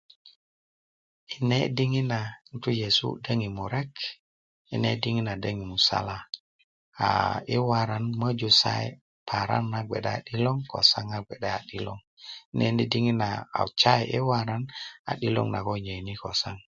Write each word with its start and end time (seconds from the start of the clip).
ne' 1.47 1.71
diŋet 1.77 2.07
na 2.13 2.19
ŋutu' 2.51 2.77
yesu 2.81 3.07
daŋin 3.25 3.53
murek 3.57 3.93
ne' 4.81 4.99
diŋet 5.03 5.39
daŋin 5.43 5.69
musala 5.71 6.17
aa 7.07 7.35
yi 7.49 7.57
waran 7.69 8.05
moju 8.19 8.49
sayi 8.61 8.89
paran 9.27 9.65
gwe 9.87 9.97
a 10.13 10.15
'diloŋ 10.23 10.57
kosaŋ 10.71 11.07
a 11.17 11.19
gwe 11.25 11.35
a 11.57 11.59
'diloŋ 11.67 11.99
nene' 12.57 12.87
diŋit 12.91 13.17
na 13.21 13.29
sayi 13.81 14.03
yi 14.11 14.19
waran 14.29 14.63
a 15.09 15.11
'diloŋ 15.19 15.47
na 15.51 15.59
ko 15.65 15.73
nyeyini 15.85 16.13
kosaŋ 16.21 16.55